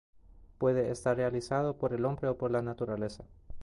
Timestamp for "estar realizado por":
0.89-1.93